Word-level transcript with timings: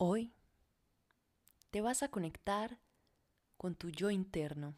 Hoy 0.00 0.32
te 1.70 1.80
vas 1.80 2.04
a 2.04 2.08
conectar 2.08 2.78
con 3.56 3.74
tu 3.74 3.90
yo 3.90 4.10
interno, 4.10 4.76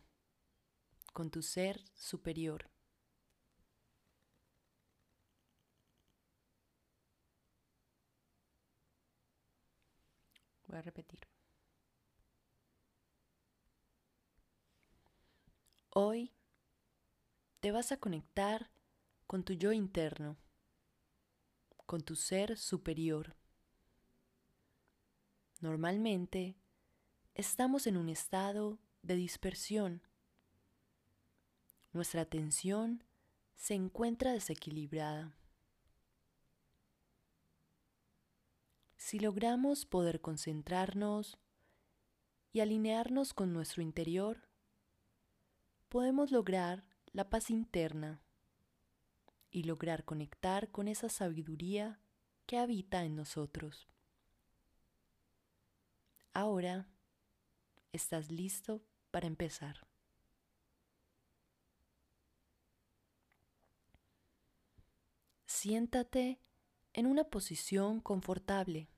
con 1.13 1.31
tu 1.31 1.43
ser 1.43 1.85
superior. 1.95 2.71
Voy 10.67 10.79
a 10.79 10.83
repetir. 10.83 11.21
Hoy 15.91 16.33
te 17.61 17.73
vas 17.73 17.93
a 17.93 17.99
conectar 17.99 18.71
con 19.27 19.45
tu 19.45 19.53
yo 19.53 19.73
interno, 19.73 20.39
con 21.85 22.01
tu 22.01 22.17
ser 22.17 22.57
superior. 22.57 23.40
Normalmente 25.61 26.57
estamos 27.35 27.87
en 27.87 27.99
un 27.99 28.09
estado 28.09 28.79
de 29.03 29.17
dispersión. 29.17 30.03
Nuestra 31.93 32.23
atención 32.23 33.05
se 33.57 33.75
encuentra 33.75 34.33
desequilibrada. 34.33 35.35
Si 38.97 39.19
logramos 39.19 39.85
poder 39.85 40.23
concentrarnos 40.23 41.37
y 42.53 42.61
alinearnos 42.61 43.35
con 43.35 43.53
nuestro 43.53 43.83
interior, 43.83 44.49
podemos 45.91 46.31
lograr 46.31 46.85
la 47.13 47.29
paz 47.29 47.51
interna 47.51 48.23
y 49.51 49.65
lograr 49.65 50.05
conectar 50.07 50.71
con 50.71 50.89
esa 50.89 51.11
sabiduría 51.11 52.01
que 52.47 52.57
habita 52.57 53.05
en 53.05 53.17
nosotros. 53.17 53.91
Ahora 56.33 56.89
estás 57.93 58.31
listo 58.31 58.83
para 59.11 59.27
empezar. 59.27 59.87
Siéntate 65.47 66.41
en 66.93 67.07
una 67.07 67.25
posición 67.25 68.01
confortable. 68.01 68.89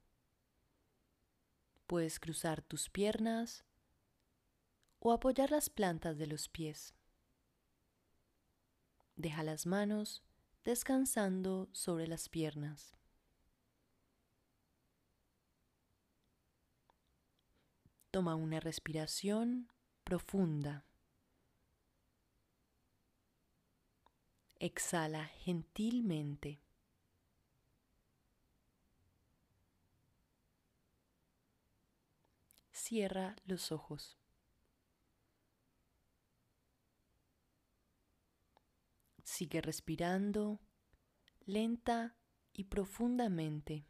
Puedes 1.87 2.21
cruzar 2.21 2.63
tus 2.63 2.89
piernas 2.89 3.65
o 4.99 5.13
apoyar 5.13 5.51
las 5.51 5.69
plantas 5.71 6.19
de 6.19 6.27
los 6.27 6.49
pies. 6.49 6.95
Deja 9.17 9.43
las 9.43 9.67
manos 9.67 10.23
descansando 10.65 11.69
sobre 11.73 12.07
las 12.07 12.29
piernas. 12.29 12.97
Toma 18.13 18.35
una 18.35 18.61
respiración 18.61 19.71
profunda. 20.05 20.85
Exhala 24.59 25.25
gentilmente. 25.29 26.61
Cierra 32.71 33.35
los 33.47 33.73
ojos. 33.73 34.19
Sigue 39.25 39.63
respirando 39.63 40.61
lenta 41.47 42.15
y 42.53 42.65
profundamente. 42.65 43.87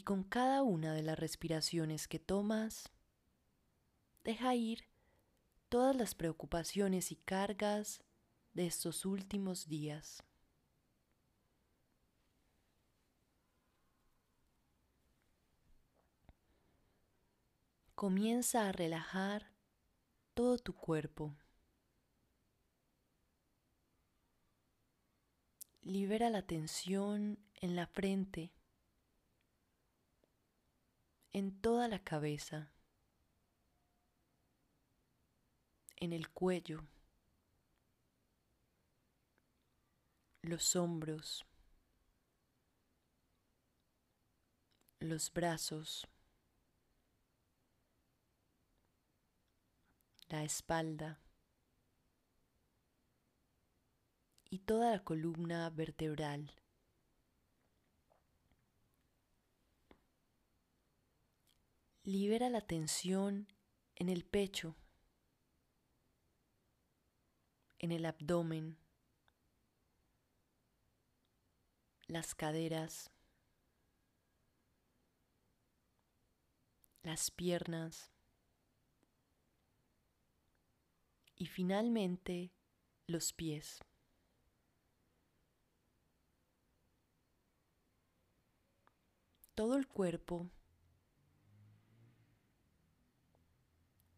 Y 0.00 0.02
con 0.02 0.24
cada 0.24 0.62
una 0.62 0.94
de 0.94 1.02
las 1.02 1.18
respiraciones 1.18 2.08
que 2.08 2.18
tomas, 2.18 2.90
deja 4.24 4.54
ir 4.54 4.84
todas 5.68 5.94
las 5.94 6.14
preocupaciones 6.14 7.12
y 7.12 7.16
cargas 7.16 8.02
de 8.54 8.66
estos 8.66 9.04
últimos 9.04 9.68
días. 9.68 10.22
Comienza 17.94 18.70
a 18.70 18.72
relajar 18.72 19.52
todo 20.32 20.56
tu 20.56 20.72
cuerpo. 20.72 21.36
Libera 25.82 26.30
la 26.30 26.46
tensión 26.46 27.38
en 27.56 27.76
la 27.76 27.86
frente, 27.86 28.50
en 31.32 31.60
toda 31.60 31.88
la 31.88 32.02
cabeza, 32.02 32.72
en 35.96 36.12
el 36.12 36.28
cuello, 36.30 36.82
los 40.42 40.74
hombros, 40.76 41.44
los 44.98 45.32
brazos, 45.32 46.06
la 50.28 50.44
espalda 50.44 51.20
y 54.48 54.60
toda 54.60 54.90
la 54.92 55.04
columna 55.04 55.70
vertebral. 55.70 56.52
Libera 62.10 62.50
la 62.50 62.60
tensión 62.60 63.46
en 63.94 64.08
el 64.08 64.24
pecho, 64.24 64.74
en 67.78 67.92
el 67.92 68.04
abdomen, 68.04 68.76
las 72.08 72.34
caderas, 72.34 73.12
las 77.04 77.30
piernas 77.30 78.10
y 81.36 81.46
finalmente 81.46 82.50
los 83.06 83.32
pies. 83.32 83.78
Todo 89.54 89.76
el 89.76 89.86
cuerpo 89.86 90.50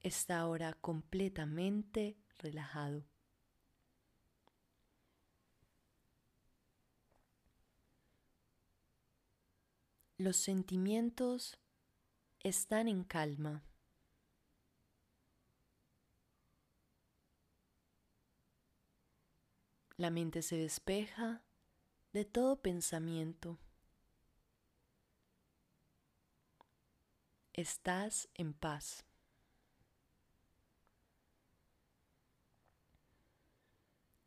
está 0.02 0.40
ahora 0.40 0.74
completamente 0.74 2.16
relajado. 2.38 3.04
Los 10.18 10.36
sentimientos 10.36 11.58
están 12.40 12.88
en 12.88 13.04
calma. 13.04 13.64
La 19.96 20.10
mente 20.10 20.42
se 20.42 20.56
despeja 20.56 21.42
de 22.12 22.24
todo 22.24 22.60
pensamiento. 22.60 23.58
Estás 27.52 28.28
en 28.34 28.54
paz. 28.54 29.04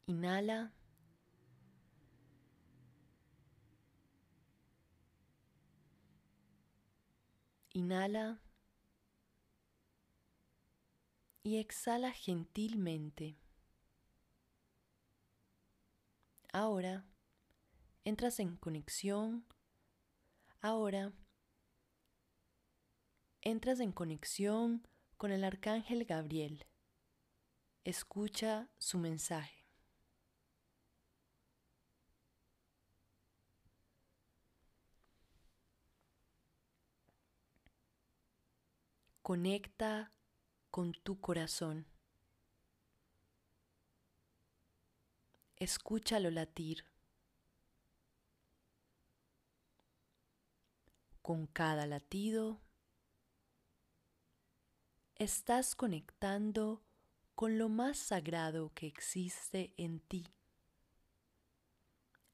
Inhala. 0.08 0.72
Inhala. 7.74 8.40
Y 11.44 11.58
exhala 11.58 12.12
gentilmente. 12.12 13.38
Ahora 16.54 17.06
entras 18.04 18.40
en 18.40 18.56
conexión. 18.58 19.46
Ahora 20.62 21.12
entras 23.42 23.80
en 23.80 23.92
conexión 23.92 24.88
con 25.18 25.32
el 25.32 25.44
arcángel 25.44 26.06
Gabriel. 26.06 26.66
Escucha 27.84 28.70
su 28.78 28.98
mensaje. 28.98 29.65
Conecta 39.26 40.12
con 40.70 40.94
tu 40.94 41.20
corazón. 41.20 41.88
Escúchalo 45.56 46.30
latir. 46.30 46.86
Con 51.24 51.48
cada 51.48 51.88
latido, 51.88 52.62
estás 55.16 55.74
conectando 55.74 56.84
con 57.34 57.58
lo 57.58 57.68
más 57.68 57.98
sagrado 57.98 58.74
que 58.76 58.86
existe 58.86 59.74
en 59.78 60.02
ti. 60.02 60.28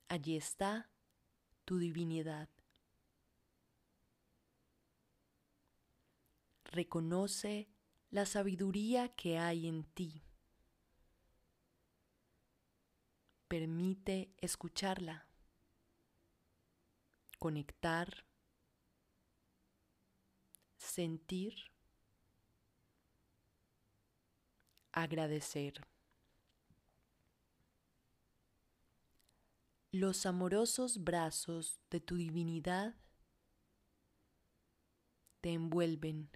Allí 0.09 0.35
está 0.35 0.89
tu 1.63 1.77
divinidad. 1.77 2.49
Reconoce 6.71 7.67
la 8.11 8.25
sabiduría 8.25 9.09
que 9.09 9.37
hay 9.37 9.67
en 9.67 9.83
ti. 9.83 10.23
Permite 13.49 14.33
escucharla, 14.37 15.27
conectar, 17.39 18.25
sentir, 20.77 21.55
agradecer. 24.93 25.85
Los 29.91 30.25
amorosos 30.25 31.03
brazos 31.03 31.81
de 31.89 31.99
tu 31.99 32.15
divinidad 32.15 32.95
te 35.41 35.51
envuelven. 35.51 36.29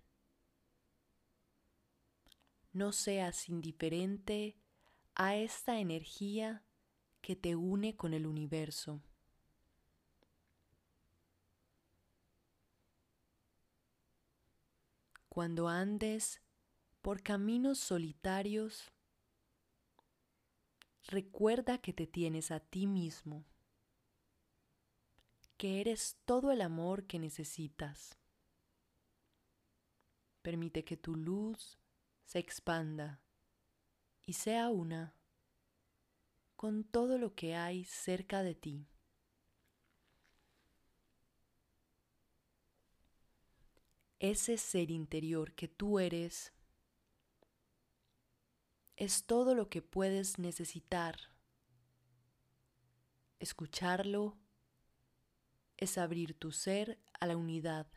No 2.75 2.92
seas 2.92 3.48
indiferente 3.48 4.57
a 5.16 5.38
esta 5.38 5.80
energía 5.80 6.62
que 7.22 7.38
te 7.38 7.56
une 7.56 7.95
con 7.95 8.13
el 8.13 8.27
universo. 8.27 9.01
Cuando 15.30 15.69
andes 15.69 16.42
por 17.01 17.24
caminos 17.24 17.80
solitarios, 17.80 18.92
recuerda 21.07 21.77
que 21.77 21.94
te 21.94 22.07
tienes 22.07 22.51
a 22.51 22.60
ti 22.60 22.88
mismo, 22.88 23.45
que 25.56 25.80
eres 25.80 26.18
todo 26.25 26.51
el 26.51 26.62
amor 26.62 27.07
que 27.07 27.19
necesitas. 27.19 28.19
Permite 30.42 30.83
que 30.83 30.98
tu 30.98 31.16
luz 31.16 31.80
se 32.25 32.39
expanda 32.39 33.22
y 34.25 34.33
sea 34.33 34.69
una 34.69 35.16
con 36.56 36.83
todo 36.83 37.18
lo 37.18 37.36
que 37.36 37.56
hay 37.56 37.86
cerca 37.86 38.44
de 38.44 38.56
ti. 38.56 38.88
Ese 44.19 44.57
ser 44.57 44.89
interior 44.89 45.54
que 45.54 45.68
tú 45.68 46.00
eres 46.00 46.51
es 48.95 49.25
todo 49.25 49.54
lo 49.54 49.69
que 49.69 49.81
puedes 49.81 50.39
necesitar. 50.39 51.30
Escucharlo 53.39 54.38
es 55.77 55.98
abrir 55.98 56.33
tu 56.33 56.51
ser 56.51 56.98
a 57.19 57.27
la 57.27 57.36
unidad. 57.36 57.88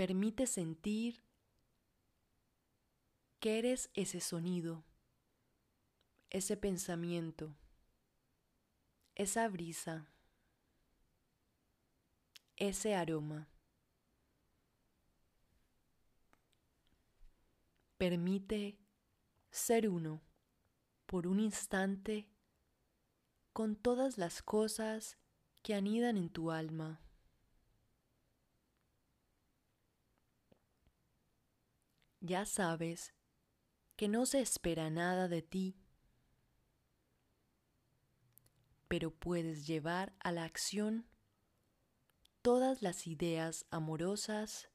Permite 0.00 0.46
sentir 0.46 1.22
que 3.38 3.58
eres 3.58 3.90
ese 3.92 4.22
sonido, 4.22 4.82
ese 6.30 6.56
pensamiento, 6.56 7.54
esa 9.14 9.46
brisa, 9.48 10.10
ese 12.56 12.94
aroma. 12.94 13.50
Permite 17.98 18.78
ser 19.50 19.86
uno 19.86 20.22
por 21.04 21.26
un 21.26 21.40
instante 21.40 22.26
con 23.52 23.76
todas 23.76 24.16
las 24.16 24.40
cosas 24.40 25.18
que 25.62 25.74
anidan 25.74 26.16
en 26.16 26.30
tu 26.30 26.50
alma. 26.50 27.02
Ya 32.20 32.44
sabes 32.44 33.14
que 33.96 34.06
no 34.08 34.26
se 34.26 34.40
espera 34.40 34.90
nada 34.90 35.26
de 35.26 35.40
ti, 35.40 35.76
pero 38.88 39.10
puedes 39.10 39.66
llevar 39.66 40.14
a 40.20 40.30
la 40.30 40.44
acción 40.44 41.06
todas 42.42 42.82
las 42.82 43.06
ideas 43.06 43.64
amorosas 43.70 44.68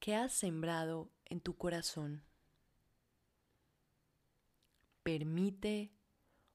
que 0.00 0.16
has 0.16 0.32
sembrado 0.32 1.12
en 1.26 1.40
tu 1.40 1.56
corazón. 1.56 2.24
Permite 5.04 5.92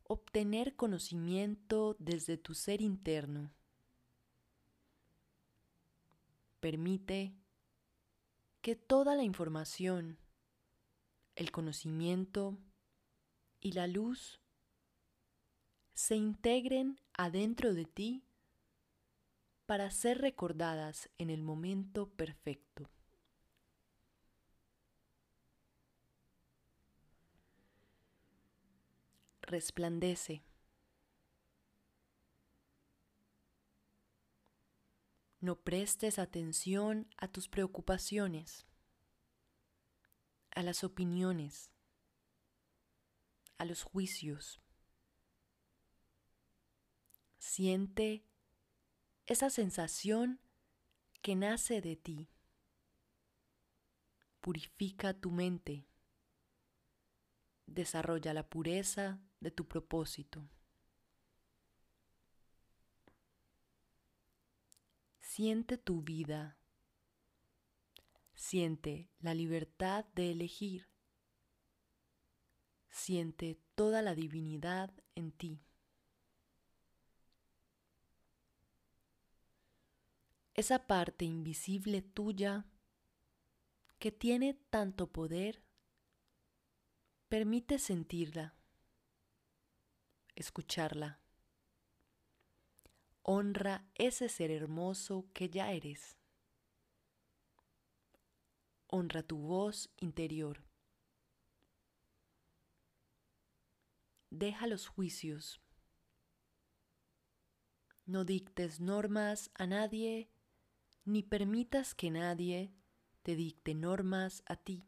obtener 0.04 0.76
conocimiento 0.76 1.96
desde 2.00 2.38
tu 2.38 2.54
ser 2.54 2.82
interno. 2.82 3.54
Permite 6.60 7.38
que 8.68 8.76
toda 8.76 9.16
la 9.16 9.24
información 9.24 10.18
el 11.36 11.54
conocimiento 11.54 12.58
y 13.62 13.72
la 13.72 13.88
luz 13.88 14.42
se 15.94 16.18
integren 16.18 17.00
adentro 17.14 17.74
de 17.74 17.86
ti 17.86 18.26
para 19.68 19.90
ser 19.90 20.18
recordadas 20.18 21.10
en 21.18 21.30
el 21.30 21.44
momento 21.44 22.10
perfecto. 22.10 22.90
Resplandece. 29.44 30.44
No 35.48 35.56
prestes 35.56 36.20
atención 36.20 37.08
a 37.16 37.30
tus 37.30 37.48
preocupaciones 37.48 38.68
a 40.52 40.62
las 40.62 40.84
opiniones, 40.84 41.72
a 43.58 43.64
los 43.64 43.84
juicios. 43.84 44.60
Siente 47.38 48.26
esa 49.26 49.50
sensación 49.50 50.42
que 51.22 51.38
nace 51.38 51.80
de 51.80 51.96
ti. 51.96 52.28
Purifica 54.42 55.14
tu 55.14 55.32
mente. 55.32 55.88
Desarrolla 57.68 58.34
la 58.34 58.50
pureza 58.50 59.22
de 59.40 59.52
tu 59.52 59.66
propósito. 59.66 60.50
Siente 65.38 65.78
tu 65.78 66.02
vida 66.02 66.58
Siente 68.34 69.12
la 69.20 69.36
libertad 69.36 70.04
de 70.16 70.32
elegir. 70.32 70.90
Siente 72.90 73.62
toda 73.76 74.02
la 74.02 74.16
divinidad 74.16 74.92
en 75.14 75.32
ti. 75.32 75.62
Esa 80.56 80.88
parte 80.88 81.26
invisible 81.26 82.02
tuya 82.02 82.66
que 84.00 84.12
tiene 84.12 84.56
tanto 84.72 85.12
poder, 85.12 85.64
permite 87.28 87.78
sentirla, 87.78 88.56
escucharla. 90.34 91.22
Honra 93.30 93.86
ese 93.96 94.30
ser 94.30 94.52
hermoso 94.52 95.26
que 95.34 95.50
ya 95.50 95.72
eres 95.72 96.18
honra 98.90 99.24
tu 99.24 99.38
voz 99.38 99.90
interior. 99.98 100.64
Deja 104.30 104.68
los 104.68 104.88
juicios. 104.88 105.62
No 108.06 108.24
dictes 108.24 108.80
normas 108.80 109.52
a 109.56 109.68
nadie, 109.68 110.30
ni 111.06 111.24
permitas 111.24 111.96
que 111.96 112.10
nadie 112.12 112.72
te 113.24 113.36
dicte 113.36 113.74
normas 113.76 114.44
a 114.46 114.56
ti. 114.56 114.86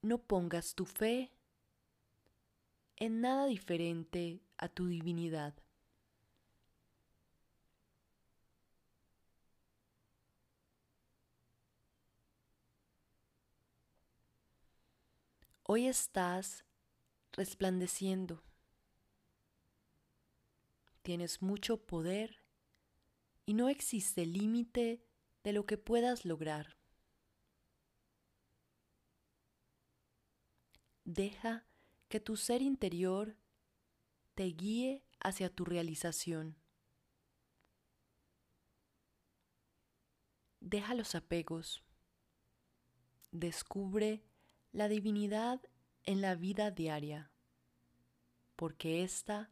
No 0.00 0.18
pongas 0.18 0.74
tu 0.74 0.86
fe 0.86 1.30
en 3.00 3.20
nada 3.20 3.46
diferente 3.46 4.40
a 4.56 4.68
tu 4.68 4.86
divinidad. 4.88 5.54
Hoy 15.62 15.86
estás 15.86 16.64
resplandeciendo. 17.32 18.42
Tienes 21.02 21.42
mucho 21.42 21.76
poder 21.76 22.42
y 23.44 23.54
no 23.54 23.68
existe 23.68 24.26
límite 24.26 25.04
de 25.44 25.52
lo 25.52 25.66
que 25.66 25.78
puedas 25.78 26.24
lograr. 26.24 26.76
Deja 31.04 31.67
que 32.08 32.20
tu 32.20 32.36
ser 32.36 32.62
interior 32.62 33.36
te 34.34 34.44
guíe 34.44 35.04
hacia 35.20 35.50
tu 35.50 35.64
realización. 35.64 36.56
Deja 40.60 40.94
los 40.94 41.14
apegos. 41.14 41.84
Descubre 43.30 44.24
la 44.72 44.88
divinidad 44.88 45.60
en 46.04 46.20
la 46.22 46.34
vida 46.34 46.70
diaria, 46.70 47.30
porque 48.56 49.02
esta 49.02 49.50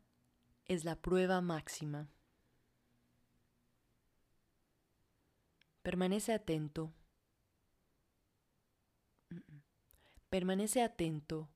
es 0.65 0.85
la 0.85 0.97
prueba 0.97 1.41
máxima. 1.43 2.09
Permanece 5.83 6.33
atento. 6.33 6.93
Permanece 10.31 10.83
atento 10.83 11.51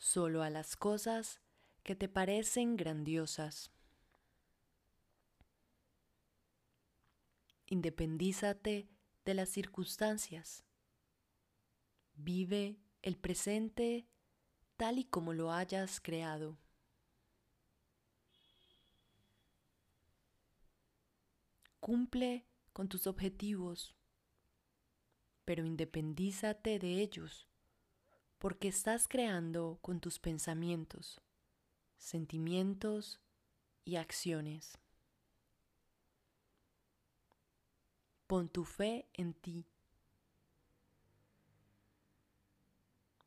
solo 0.00 0.42
a 0.42 0.48
las 0.48 0.76
cosas 0.76 1.42
que 1.82 1.94
te 1.94 2.08
parecen 2.08 2.76
grandiosas. 2.76 3.70
Independízate 7.66 8.88
de 9.26 9.34
las 9.34 9.50
circunstancias. 9.50 10.64
Vive 12.14 12.80
el 13.02 13.18
presente 13.18 14.08
tal 14.78 14.98
y 14.98 15.04
como 15.04 15.34
lo 15.34 15.52
hayas 15.52 16.00
creado. 16.00 16.58
Cumple 21.78 22.46
con 22.72 22.88
tus 22.88 23.06
objetivos, 23.06 23.94
pero 25.44 25.66
independízate 25.66 26.78
de 26.78 27.02
ellos, 27.02 27.49
porque 28.40 28.68
estás 28.68 29.06
creando 29.06 29.78
con 29.82 30.00
tus 30.00 30.18
pensamientos, 30.18 31.20
sentimientos 31.98 33.20
y 33.84 33.96
acciones. 33.96 34.78
Pon 38.26 38.48
tu 38.48 38.64
fe 38.64 39.10
en 39.12 39.34
ti. 39.34 39.66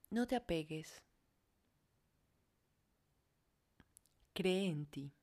No 0.10 0.25
te 0.25 0.36
apegues. 0.36 1.03
Cree 4.34 4.65
en 4.65 4.88
ti. 4.88 5.13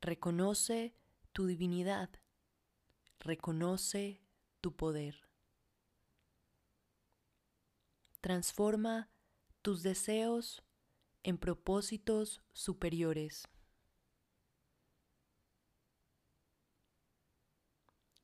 Reconoce 0.00 0.94
tu 1.32 1.46
divinidad. 1.46 2.08
Reconoce 3.18 4.27
tu 4.68 4.76
poder. 4.76 5.26
Transforma 8.20 9.10
tus 9.62 9.82
deseos 9.82 10.62
en 11.22 11.38
propósitos 11.38 12.42
superiores. 12.52 13.48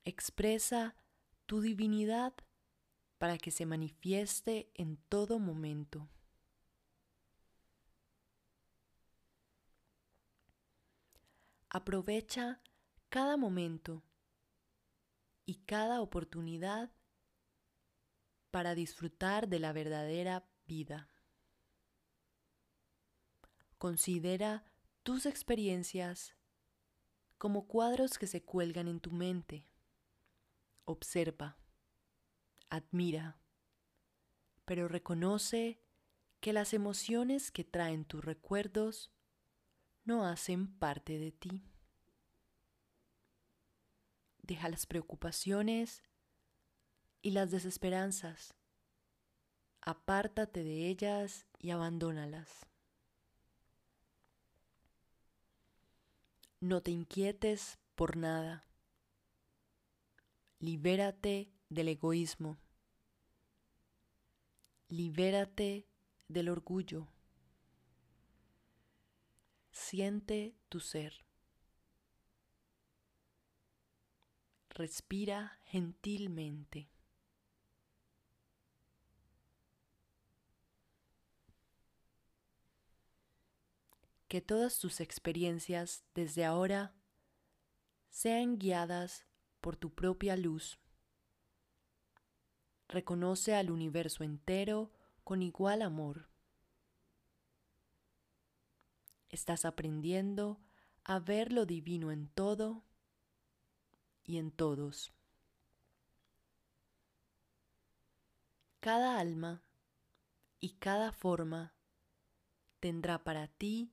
Expresa 0.04 0.96
tu 1.46 1.62
divinidad 1.62 2.34
para 3.16 3.38
que 3.38 3.50
se 3.50 3.64
manifieste 3.64 4.70
en 4.74 4.98
todo 5.08 5.38
momento. 5.38 6.10
Aprovecha 11.70 12.60
cada 13.08 13.38
momento 13.38 14.02
y 15.46 15.56
cada 15.66 16.00
oportunidad 16.00 16.92
para 18.50 18.74
disfrutar 18.74 19.48
de 19.48 19.58
la 19.58 19.72
verdadera 19.72 20.48
vida. 20.66 21.08
Considera 23.78 24.64
tus 25.02 25.26
experiencias 25.26 26.34
como 27.38 27.66
cuadros 27.66 28.18
que 28.18 28.26
se 28.26 28.42
cuelgan 28.42 28.88
en 28.88 29.00
tu 29.00 29.10
mente 29.10 29.68
observa, 30.84 31.56
admira, 32.68 33.38
pero 34.64 34.88
reconoce 34.88 35.80
que 36.40 36.52
las 36.52 36.74
emociones 36.74 37.50
que 37.50 37.64
traen 37.64 38.04
tus 38.04 38.24
recuerdos 38.24 39.12
no 40.04 40.26
hacen 40.26 40.78
parte 40.78 41.18
de 41.18 41.32
ti. 41.32 41.64
Deja 44.46 44.68
las 44.68 44.84
preocupaciones 44.84 46.02
y 47.22 47.30
las 47.30 47.50
desesperanzas. 47.50 48.52
Apártate 49.80 50.62
de 50.62 50.86
ellas 50.88 51.46
y 51.58 51.70
abandónalas. 51.70 52.66
No 56.60 56.82
te 56.82 56.90
inquietes 56.90 57.78
por 57.94 58.18
nada. 58.18 58.68
Libérate 60.58 61.50
del 61.70 61.88
egoísmo. 61.88 62.58
Libérate 64.88 65.88
del 66.28 66.50
orgullo. 66.50 67.08
Siente 69.70 70.54
tu 70.68 70.80
ser. 70.80 71.24
Respira 74.74 75.56
gentilmente. 75.66 76.90
Que 84.26 84.40
todas 84.40 84.80
tus 84.80 84.98
experiencias 84.98 86.02
desde 86.12 86.44
ahora 86.44 86.92
sean 88.08 88.58
guiadas 88.58 89.26
por 89.60 89.76
tu 89.76 89.94
propia 89.94 90.36
luz. 90.36 90.80
Reconoce 92.88 93.54
al 93.54 93.70
universo 93.70 94.24
entero 94.24 94.90
con 95.22 95.40
igual 95.42 95.82
amor. 95.82 96.28
Estás 99.28 99.64
aprendiendo 99.64 100.60
a 101.04 101.20
ver 101.20 101.52
lo 101.52 101.64
divino 101.64 102.10
en 102.10 102.26
todo 102.26 102.84
y 104.24 104.38
en 104.38 104.50
todos. 104.50 105.12
Cada 108.80 109.18
alma 109.18 109.62
y 110.60 110.70
cada 110.70 111.12
forma 111.12 111.74
tendrá 112.80 113.22
para 113.22 113.48
ti 113.48 113.92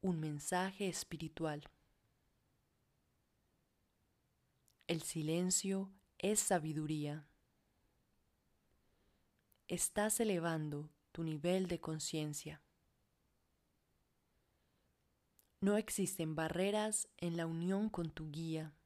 un 0.00 0.20
mensaje 0.20 0.88
espiritual. 0.88 1.68
El 4.86 5.02
silencio 5.02 5.90
es 6.18 6.40
sabiduría. 6.40 7.26
Estás 9.66 10.18
elevando 10.20 10.90
tu 11.12 11.24
nivel 11.24 11.66
de 11.68 11.80
conciencia. 11.80 12.62
No 15.60 15.76
existen 15.76 16.36
barreras 16.36 17.08
en 17.16 17.36
la 17.36 17.44
unión 17.46 17.90
con 17.90 18.10
tu 18.10 18.30
guía. 18.30 18.77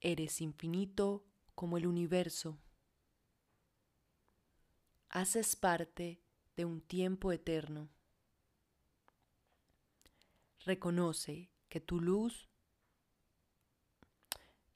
Eres 0.00 0.40
infinito 0.40 1.24
como 1.54 1.76
el 1.76 1.86
universo. 1.86 2.58
Haces 5.08 5.56
parte 5.56 6.20
de 6.56 6.64
un 6.64 6.80
tiempo 6.80 7.32
eterno. 7.32 7.88
Reconoce 10.64 11.50
que 11.68 11.80
tu 11.80 12.00
luz 12.00 12.48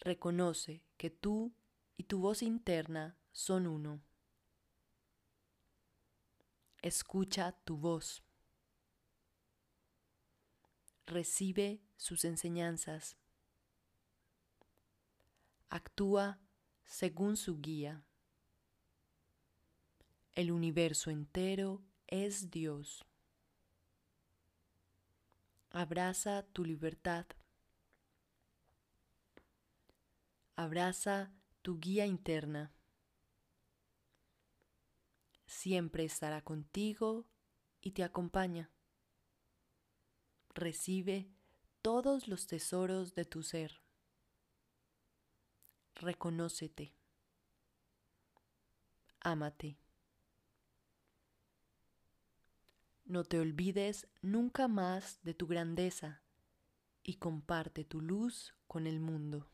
Reconoce 0.05 0.83
que 0.97 1.11
tú 1.11 1.55
y 1.97 2.05
tu 2.05 2.19
voz 2.19 2.43
interna 2.43 3.17
son 3.31 3.69
uno. 3.69 4.02
Escucha 6.83 7.52
tu 7.64 7.76
voz. 7.76 8.25
Recibe 11.07 11.81
sus 11.97 12.25
enseñanzas. 12.25 13.17
Actúa 15.75 16.38
según 16.85 17.38
su 17.38 17.59
guía. 17.59 18.05
El 20.35 20.52
universo 20.52 21.11
entero 21.11 21.83
es 22.07 22.50
Dios. 22.50 23.07
Abraza 25.71 26.43
tu 26.52 26.62
libertad. 26.62 27.25
Abraza 30.57 31.33
tu 31.62 31.81
guía 31.81 32.05
interna. 32.05 32.75
siempre 35.47 36.05
estará 36.05 36.43
contigo 36.43 37.26
y 37.81 37.93
te 37.93 38.05
acompaña. 38.05 38.71
Recibe 40.55 41.31
todos 41.81 42.29
los 42.29 42.47
tesoros 42.47 43.14
de 43.14 43.25
tu 43.25 43.43
ser. 43.43 43.82
Reconócete. 46.02 46.97
Ámate. 49.21 49.78
No 53.04 53.23
te 53.23 53.38
olvides 53.38 54.09
nunca 54.21 54.66
más 54.66 55.23
de 55.23 55.35
tu 55.35 55.47
grandeza 55.47 56.25
y 57.04 57.18
comparte 57.18 57.85
tu 57.85 58.00
luz 58.00 58.52
con 58.66 58.88
el 58.88 58.99
mundo. 58.99 59.49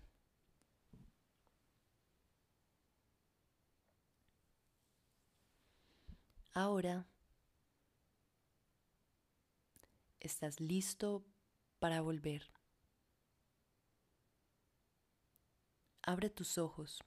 Ahora 6.53 7.07
estás 10.19 10.61
listo 10.61 11.27
para 11.79 12.01
volver. 12.01 12.58
Abre 16.09 16.31
tus 16.31 16.57
ojos. 16.57 17.05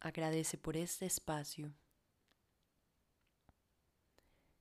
Agradece 0.00 0.56
por 0.56 0.78
este 0.78 1.04
espacio. 1.04 1.74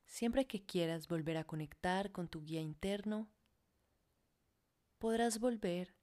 Siempre 0.05 0.47
que 0.47 0.65
quieras 0.65 1.07
volver 1.07 1.37
a 1.37 1.45
conectar 1.45 2.11
con 2.11 2.27
tu 2.27 2.43
guía 2.43 2.59
interno, 2.59 3.29
podrás 4.97 5.39
volver 5.39 5.95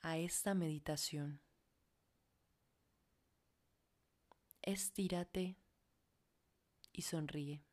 a 0.00 0.16
esta 0.16 0.54
meditación. 0.54 1.42
Estírate 4.62 5.58
y 6.90 7.02
sonríe. 7.02 7.65